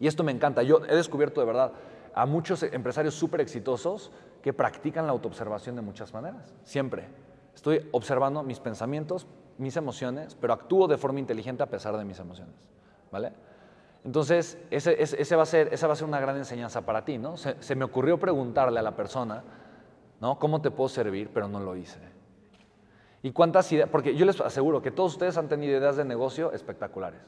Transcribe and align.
Y 0.00 0.06
esto 0.06 0.24
me 0.24 0.32
encanta. 0.32 0.62
Yo 0.62 0.80
he 0.88 0.94
descubierto 0.94 1.40
de 1.40 1.46
verdad 1.46 1.72
a 2.14 2.26
muchos 2.26 2.62
empresarios 2.62 3.14
súper 3.14 3.40
exitosos 3.40 4.10
que 4.42 4.52
practican 4.52 5.06
la 5.06 5.12
autoobservación 5.12 5.76
de 5.76 5.82
muchas 5.82 6.12
maneras. 6.12 6.54
Siempre. 6.64 7.08
Estoy 7.54 7.88
observando 7.90 8.42
mis 8.42 8.60
pensamientos, 8.60 9.26
mis 9.58 9.76
emociones, 9.76 10.36
pero 10.40 10.52
actúo 10.52 10.86
de 10.86 10.96
forma 10.96 11.18
inteligente 11.18 11.62
a 11.62 11.66
pesar 11.66 11.96
de 11.96 12.04
mis 12.04 12.18
emociones. 12.18 12.54
¿Vale? 13.10 13.32
Entonces, 14.04 14.58
ese, 14.70 15.36
va 15.36 15.42
a 15.42 15.46
ser, 15.46 15.74
esa 15.74 15.86
va 15.88 15.94
a 15.94 15.96
ser 15.96 16.06
una 16.06 16.20
gran 16.20 16.36
enseñanza 16.36 16.82
para 16.82 17.04
ti, 17.04 17.18
¿no? 17.18 17.36
Se, 17.36 17.60
se, 17.60 17.74
me 17.74 17.84
ocurrió 17.84 18.18
preguntarle 18.18 18.78
a 18.78 18.82
la 18.82 18.94
persona, 18.94 19.42
¿no? 20.20 20.38
¿Cómo 20.38 20.60
te 20.60 20.70
puedo 20.70 20.88
servir? 20.88 21.30
Pero 21.34 21.48
no 21.48 21.58
lo 21.58 21.74
hice. 21.74 21.98
¿Y 23.22 23.32
cuántas 23.32 23.70
ideas? 23.72 23.88
Porque 23.90 24.14
yo 24.14 24.24
les 24.24 24.40
aseguro 24.40 24.80
que 24.80 24.92
todos 24.92 25.12
ustedes 25.12 25.36
han 25.36 25.48
tenido 25.48 25.76
ideas 25.76 25.96
de 25.96 26.04
negocio 26.04 26.52
espectaculares. 26.52 27.20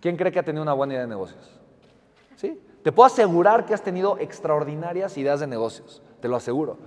¿Quién 0.00 0.16
cree 0.16 0.32
que 0.32 0.38
ha 0.38 0.44
tenido 0.44 0.62
una 0.62 0.72
buena 0.72 0.94
idea 0.94 1.02
de 1.02 1.08
negocios? 1.08 1.60
¿Sí? 2.38 2.56
Te 2.84 2.92
puedo 2.92 3.08
asegurar 3.08 3.66
que 3.66 3.74
has 3.74 3.82
tenido 3.82 4.16
extraordinarias 4.18 5.18
ideas 5.18 5.40
de 5.40 5.48
negocios, 5.48 6.02
te 6.20 6.28
lo 6.28 6.36
aseguro. 6.36 6.78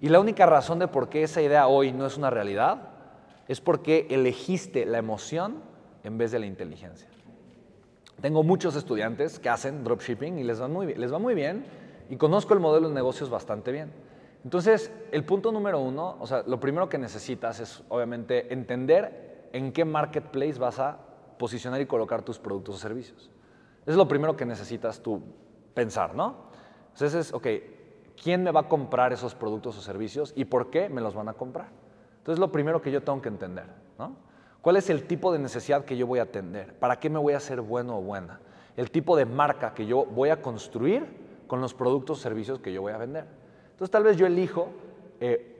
Y 0.00 0.08
la 0.08 0.18
única 0.18 0.46
razón 0.46 0.80
de 0.80 0.88
por 0.88 1.08
qué 1.08 1.22
esa 1.22 1.40
idea 1.40 1.68
hoy 1.68 1.92
no 1.92 2.06
es 2.06 2.16
una 2.16 2.28
realidad 2.28 2.88
es 3.46 3.60
porque 3.60 4.08
elegiste 4.10 4.84
la 4.84 4.98
emoción 4.98 5.62
en 6.02 6.18
vez 6.18 6.32
de 6.32 6.40
la 6.40 6.46
inteligencia. 6.46 7.08
Tengo 8.20 8.42
muchos 8.42 8.74
estudiantes 8.74 9.38
que 9.38 9.48
hacen 9.48 9.84
dropshipping 9.84 10.40
y 10.40 10.42
les 10.42 10.60
va 10.60 10.66
muy 10.66 10.86
bien, 10.86 11.00
les 11.00 11.12
va 11.12 11.20
muy 11.20 11.36
bien 11.36 11.64
y 12.10 12.16
conozco 12.16 12.52
el 12.52 12.58
modelo 12.58 12.88
de 12.88 12.94
negocios 12.94 13.30
bastante 13.30 13.70
bien. 13.70 13.92
Entonces, 14.42 14.90
el 15.12 15.24
punto 15.24 15.52
número 15.52 15.78
uno, 15.78 16.16
o 16.18 16.26
sea, 16.26 16.42
lo 16.44 16.58
primero 16.58 16.88
que 16.88 16.98
necesitas 16.98 17.60
es 17.60 17.84
obviamente 17.88 18.52
entender 18.52 19.48
en 19.52 19.72
qué 19.72 19.84
marketplace 19.84 20.58
vas 20.58 20.80
a 20.80 20.98
posicionar 21.38 21.80
y 21.80 21.86
colocar 21.86 22.22
tus 22.22 22.40
productos 22.40 22.74
o 22.74 22.78
servicios. 22.78 23.30
Es 23.86 23.96
lo 23.96 24.08
primero 24.08 24.36
que 24.36 24.44
necesitas 24.44 25.00
tú 25.00 25.22
pensar, 25.74 26.14
¿no? 26.14 26.46
Entonces 26.92 27.14
es, 27.14 27.32
ok, 27.32 27.46
¿quién 28.20 28.42
me 28.42 28.50
va 28.50 28.60
a 28.60 28.68
comprar 28.68 29.12
esos 29.12 29.34
productos 29.34 29.78
o 29.78 29.80
servicios 29.80 30.32
y 30.36 30.44
por 30.44 30.70
qué 30.70 30.88
me 30.88 31.00
los 31.00 31.14
van 31.14 31.28
a 31.28 31.34
comprar? 31.34 31.68
Entonces, 32.18 32.40
lo 32.40 32.50
primero 32.50 32.82
que 32.82 32.90
yo 32.90 33.04
tengo 33.04 33.22
que 33.22 33.28
entender, 33.28 33.66
¿no? 34.00 34.16
¿Cuál 34.60 34.76
es 34.78 34.90
el 34.90 35.04
tipo 35.04 35.32
de 35.32 35.38
necesidad 35.38 35.84
que 35.84 35.96
yo 35.96 36.08
voy 36.08 36.18
a 36.18 36.22
atender? 36.22 36.76
¿Para 36.76 36.98
qué 36.98 37.08
me 37.08 37.20
voy 37.20 37.34
a 37.34 37.36
hacer 37.36 37.60
bueno 37.60 37.98
o 37.98 38.02
buena? 38.02 38.40
El 38.76 38.90
tipo 38.90 39.16
de 39.16 39.24
marca 39.24 39.74
que 39.74 39.86
yo 39.86 40.04
voy 40.04 40.30
a 40.30 40.42
construir 40.42 41.06
con 41.46 41.60
los 41.60 41.72
productos 41.72 42.18
o 42.18 42.20
servicios 42.20 42.58
que 42.58 42.72
yo 42.72 42.82
voy 42.82 42.92
a 42.92 42.98
vender. 42.98 43.26
Entonces, 43.70 43.92
tal 43.92 44.02
vez 44.02 44.16
yo 44.16 44.26
elijo 44.26 44.70
eh, 45.20 45.56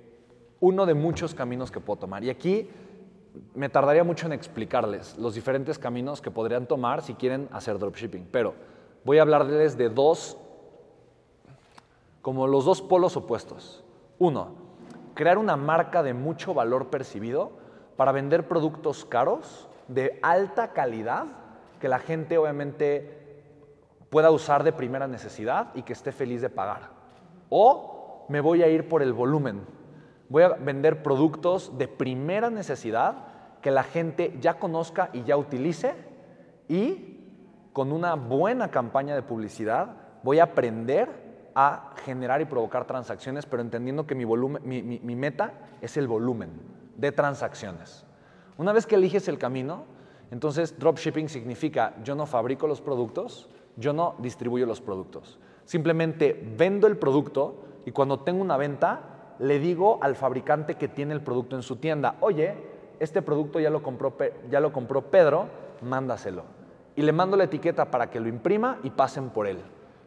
uno 0.58 0.86
de 0.86 0.94
muchos 0.94 1.36
caminos 1.36 1.70
que 1.70 1.78
puedo 1.78 2.00
tomar. 2.00 2.24
Y 2.24 2.30
aquí 2.30 2.68
me 3.54 3.68
tardaría 3.68 4.04
mucho 4.04 4.26
en 4.26 4.32
explicarles 4.32 5.16
los 5.18 5.34
diferentes 5.34 5.78
caminos 5.78 6.20
que 6.20 6.30
podrían 6.30 6.66
tomar 6.66 7.02
si 7.02 7.14
quieren 7.14 7.48
hacer 7.52 7.78
dropshipping, 7.78 8.28
pero 8.30 8.54
voy 9.04 9.18
a 9.18 9.22
hablarles 9.22 9.76
de 9.76 9.88
dos, 9.88 10.36
como 12.22 12.46
los 12.46 12.64
dos 12.64 12.82
polos 12.82 13.16
opuestos. 13.16 13.84
Uno, 14.18 14.54
crear 15.14 15.38
una 15.38 15.56
marca 15.56 16.02
de 16.02 16.14
mucho 16.14 16.54
valor 16.54 16.88
percibido 16.88 17.52
para 17.96 18.12
vender 18.12 18.48
productos 18.48 19.04
caros, 19.04 19.68
de 19.88 20.18
alta 20.22 20.72
calidad, 20.72 21.26
que 21.80 21.88
la 21.88 21.98
gente 21.98 22.38
obviamente 22.38 23.42
pueda 24.10 24.30
usar 24.30 24.64
de 24.64 24.72
primera 24.72 25.06
necesidad 25.06 25.68
y 25.74 25.82
que 25.82 25.92
esté 25.92 26.12
feliz 26.12 26.40
de 26.40 26.50
pagar. 26.50 26.90
O 27.48 28.26
me 28.28 28.40
voy 28.40 28.62
a 28.62 28.68
ir 28.68 28.88
por 28.88 29.02
el 29.02 29.12
volumen. 29.12 29.62
Voy 30.28 30.42
a 30.42 30.48
vender 30.48 31.02
productos 31.02 31.78
de 31.78 31.88
primera 31.88 32.50
necesidad 32.50 33.26
que 33.60 33.70
la 33.70 33.84
gente 33.84 34.36
ya 34.40 34.58
conozca 34.58 35.10
y 35.12 35.22
ya 35.24 35.36
utilice 35.36 35.94
y 36.68 37.20
con 37.72 37.92
una 37.92 38.14
buena 38.14 38.70
campaña 38.70 39.14
de 39.14 39.22
publicidad 39.22 39.96
voy 40.22 40.38
a 40.38 40.44
aprender 40.44 41.50
a 41.54 41.94
generar 42.04 42.40
y 42.40 42.44
provocar 42.44 42.86
transacciones, 42.86 43.46
pero 43.46 43.62
entendiendo 43.62 44.06
que 44.06 44.14
mi, 44.14 44.24
volumen, 44.24 44.62
mi, 44.64 44.82
mi 44.82 45.16
meta 45.16 45.52
es 45.80 45.96
el 45.96 46.06
volumen 46.06 46.50
de 46.96 47.12
transacciones. 47.12 48.04
Una 48.58 48.72
vez 48.72 48.86
que 48.86 48.96
eliges 48.96 49.28
el 49.28 49.38
camino, 49.38 49.84
entonces 50.30 50.78
dropshipping 50.78 51.28
significa 51.28 51.94
yo 52.02 52.14
no 52.14 52.26
fabrico 52.26 52.66
los 52.66 52.80
productos, 52.80 53.48
yo 53.76 53.92
no 53.92 54.16
distribuyo 54.18 54.66
los 54.66 54.80
productos. 54.80 55.38
Simplemente 55.64 56.54
vendo 56.56 56.86
el 56.86 56.96
producto 56.96 57.64
y 57.84 57.92
cuando 57.92 58.20
tengo 58.20 58.42
una 58.42 58.56
venta, 58.56 59.15
le 59.38 59.58
digo 59.58 59.98
al 60.02 60.16
fabricante 60.16 60.76
que 60.76 60.88
tiene 60.88 61.14
el 61.14 61.20
producto 61.20 61.56
en 61.56 61.62
su 61.62 61.76
tienda, 61.76 62.16
oye, 62.20 62.54
este 63.00 63.22
producto 63.22 63.60
ya 63.60 63.70
lo 63.70 63.82
compró, 63.82 64.14
ya 64.50 64.60
lo 64.60 64.72
compró 64.72 65.02
Pedro, 65.02 65.48
mándaselo. 65.82 66.44
Y 66.94 67.02
le 67.02 67.12
mando 67.12 67.36
la 67.36 67.44
etiqueta 67.44 67.90
para 67.90 68.10
que 68.10 68.20
lo 68.20 68.28
imprima 68.28 68.78
y 68.82 68.90
pasen 68.90 69.30
por 69.30 69.46
él. 69.46 69.58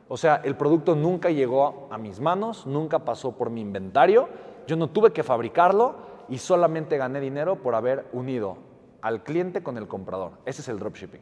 O 0.08 0.18
sea, 0.18 0.42
el 0.44 0.56
producto 0.56 0.96
nunca 0.96 1.30
llegó 1.30 1.88
a 1.92 1.98
mis 2.00 2.20
manos, 2.20 2.66
nunca 2.66 3.00
pasó 3.00 3.34
por 3.34 3.52
mi 3.52 3.62
inventario, 3.62 4.28
yo 4.66 4.76
no 4.76 4.90
tuve 4.90 5.14
que 5.14 5.24
fabricarlo 5.24 5.96
y 6.30 6.40
solamente 6.40 6.98
gané 6.98 7.20
dinero 7.20 7.58
por 7.58 7.76
haber 7.76 8.08
unido 8.12 8.58
al 9.02 9.24
cliente 9.24 9.62
con 9.62 9.78
el 9.78 9.88
comprador. 9.88 10.32
Ese 10.46 10.62
es 10.62 10.68
el 10.68 10.80
dropshipping. 10.80 11.22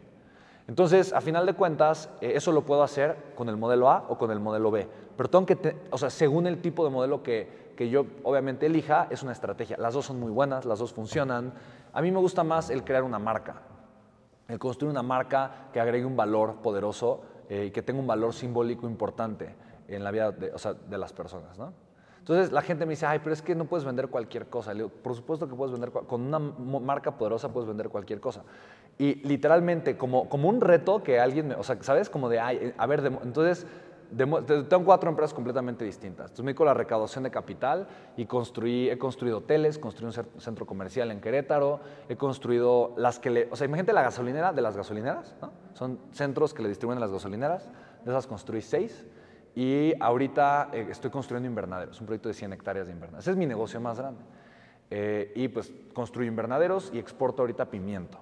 Entonces, 0.67 1.13
a 1.13 1.21
final 1.21 1.45
de 1.45 1.53
cuentas, 1.53 2.09
eh, 2.19 2.33
eso 2.35 2.51
lo 2.51 2.65
puedo 2.65 2.83
hacer 2.83 3.15
con 3.35 3.47
el 3.49 3.57
modelo 3.57 3.89
A 3.89 4.05
o 4.09 4.17
con 4.17 4.31
el 4.31 4.39
modelo 4.39 4.69
B. 4.69 4.87
Pero 5.15 5.29
tengo 5.29 5.45
que, 5.45 5.77
o 5.91 5.97
sea, 5.97 6.09
según 6.09 6.45
el 6.45 6.61
tipo 6.61 6.83
de 6.83 6.91
modelo 6.91 7.23
que, 7.23 7.71
que 7.77 7.89
yo 7.89 8.05
obviamente 8.23 8.65
elija, 8.65 9.07
es 9.09 9.23
una 9.23 9.31
estrategia. 9.31 9.77
Las 9.77 9.93
dos 9.93 10.05
son 10.05 10.19
muy 10.19 10.31
buenas, 10.31 10.65
las 10.65 10.79
dos 10.79 10.91
funcionan. 10.91 11.53
A 11.93 12.01
mí 12.01 12.11
me 12.11 12.19
gusta 12.19 12.43
más 12.43 12.69
el 12.69 12.83
crear 12.83 13.03
una 13.03 13.19
marca, 13.19 13.61
el 14.47 14.59
construir 14.59 14.91
una 14.91 15.03
marca 15.03 15.69
que 15.71 15.79
agregue 15.79 16.05
un 16.05 16.17
valor 16.17 16.55
poderoso 16.55 17.21
eh, 17.49 17.65
y 17.65 17.71
que 17.71 17.81
tenga 17.81 18.01
un 18.01 18.07
valor 18.07 18.33
simbólico 18.33 18.87
importante 18.87 19.55
en 19.87 20.03
la 20.03 20.11
vida 20.11 20.31
de, 20.31 20.51
o 20.51 20.57
sea, 20.57 20.73
de 20.73 20.97
las 20.97 21.13
personas. 21.13 21.57
¿no? 21.57 21.71
Entonces 22.27 22.51
la 22.51 22.61
gente 22.61 22.85
me 22.85 22.89
dice, 22.89 23.05
ay, 23.05 23.19
pero 23.19 23.31
es 23.31 23.41
que 23.41 23.55
no 23.55 23.63
puedes 23.63 23.85
vender 23.85 24.09
cualquier 24.09 24.47
cosa. 24.47 24.73
Le 24.73 24.83
digo, 24.83 24.89
por 24.89 25.15
supuesto 25.15 25.47
que 25.47 25.55
puedes 25.55 25.71
vender, 25.71 25.91
con 25.91 26.23
una 26.23 26.39
marca 26.39 27.17
poderosa 27.17 27.53
puedes 27.53 27.69
vender 27.69 27.87
cualquier 27.87 28.19
cosa. 28.19 28.43
Y 28.97 29.25
literalmente, 29.25 29.95
como, 29.95 30.27
como 30.27 30.49
un 30.49 30.59
reto 30.59 31.01
que 31.01 31.21
alguien, 31.21 31.47
me, 31.47 31.55
o 31.55 31.63
sea, 31.63 31.81
¿sabes? 31.81 32.09
Como 32.09 32.27
de, 32.27 32.41
ay, 32.41 32.73
a 32.77 32.85
ver, 32.85 33.01
entonces 33.23 33.65
tengo 34.67 34.83
cuatro 34.83 35.09
empresas 35.09 35.33
completamente 35.33 35.85
distintas. 35.85 36.25
Entonces 36.25 36.43
me 36.43 36.49
dedico 36.49 36.63
a 36.63 36.65
la 36.65 36.73
recaudación 36.73 37.23
de 37.23 37.31
capital 37.31 37.87
y 38.17 38.25
construí, 38.25 38.89
he 38.89 38.97
construido 38.97 39.37
hoteles, 39.37 39.79
construí 39.79 40.07
un 40.07 40.41
centro 40.41 40.65
comercial 40.65 41.11
en 41.11 41.21
Querétaro, 41.21 41.79
he 42.09 42.17
construido 42.17 42.93
las 42.97 43.19
que 43.19 43.29
le... 43.29 43.47
O 43.51 43.55
sea, 43.55 43.67
imagínate 43.67 43.93
la 43.93 44.01
gasolinera 44.01 44.51
de 44.51 44.61
las 44.61 44.75
gasolineras, 44.75 45.33
¿no? 45.41 45.53
Son 45.75 45.97
centros 46.11 46.53
que 46.53 46.61
le 46.61 46.67
distribuyen 46.67 46.97
a 46.97 47.05
las 47.05 47.11
gasolineras, 47.13 47.69
de 48.03 48.11
esas 48.11 48.27
construí 48.27 48.61
seis 48.61 49.05
y 49.57 49.95
ahorita 49.99 50.69
eh, 50.71 50.85
estoy 50.91 51.09
construyendo 51.09 51.49
invernaderos, 51.49 51.99
un 51.99 52.05
proyecto 52.05 52.29
de 52.29 52.35
100 52.35 52.53
hectáreas 52.53 52.85
de 52.85 52.93
invernaderos. 52.93 53.23
Ese 53.23 53.31
es 53.31 53.37
mi 53.37 53.47
negocio 53.47 53.81
más 53.81 53.97
grande. 53.97 54.21
Eh, 54.91 55.33
y 55.35 55.47
pues 55.47 55.73
construyo 55.95 56.27
invernaderos 56.27 56.91
y 56.93 56.99
exporto 56.99 57.41
ahorita 57.41 57.65
pimiento. 57.71 58.19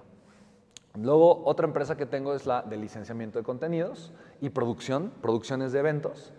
Luego, 0.97 1.43
otra 1.43 1.67
empresa 1.67 1.97
que 1.97 2.05
tengo 2.05 2.33
es 2.33 2.45
la 2.45 2.61
de 2.61 2.77
licenciamiento 2.77 3.37
de 3.37 3.43
contenidos 3.43 4.13
y 4.39 4.47
producción, 4.47 5.11
producciones 5.21 5.73
de 5.73 5.79
eventos. 5.79 6.31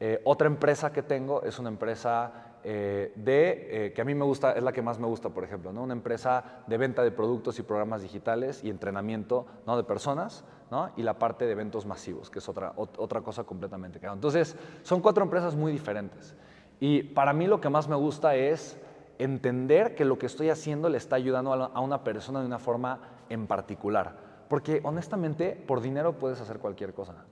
Eh, 0.00 0.20
otra 0.24 0.48
empresa 0.48 0.92
que 0.92 1.04
tengo 1.04 1.44
es 1.44 1.60
una 1.60 1.68
empresa 1.68 2.51
de, 2.64 3.92
que 3.94 4.00
a 4.00 4.04
mí 4.04 4.14
me 4.14 4.24
gusta, 4.24 4.52
es 4.52 4.62
la 4.62 4.72
que 4.72 4.82
más 4.82 4.98
me 4.98 5.06
gusta, 5.06 5.30
por 5.30 5.44
ejemplo, 5.44 5.72
¿no? 5.72 5.82
una 5.82 5.94
empresa 5.94 6.62
de 6.66 6.78
venta 6.78 7.02
de 7.02 7.10
productos 7.10 7.58
y 7.58 7.62
programas 7.62 8.02
digitales 8.02 8.62
y 8.62 8.70
entrenamiento 8.70 9.46
¿no? 9.66 9.76
de 9.76 9.84
personas 9.84 10.44
y 10.96 11.02
la 11.02 11.18
parte 11.18 11.44
de 11.44 11.52
eventos 11.52 11.84
masivos, 11.84 12.30
que 12.30 12.38
es 12.38 12.48
otra, 12.48 12.72
otra 12.76 13.20
cosa 13.20 13.44
completamente 13.44 14.00
cada. 14.00 14.14
Entonces, 14.14 14.56
son 14.82 15.00
cuatro 15.00 15.22
empresas 15.22 15.54
muy 15.54 15.70
diferentes. 15.70 16.34
Y 16.80 17.02
para 17.02 17.32
mí 17.32 17.46
lo 17.46 17.60
que 17.60 17.68
más 17.68 17.88
me 17.88 17.96
gusta 17.96 18.34
es 18.34 18.78
entender 19.18 19.94
que 19.94 20.04
lo 20.04 20.18
que 20.18 20.26
estoy 20.26 20.48
haciendo 20.48 20.88
le 20.88 20.96
está 20.96 21.16
ayudando 21.16 21.52
a 21.52 21.80
una 21.80 22.02
persona 22.02 22.40
de 22.40 22.46
una 22.46 22.58
forma 22.58 23.00
en 23.28 23.46
particular. 23.46 24.16
Porque 24.48 24.80
honestamente, 24.82 25.62
por 25.66 25.80
dinero 25.80 26.18
puedes 26.18 26.40
hacer 26.40 26.58
cualquier 26.58 26.94
cosa. 26.94 27.24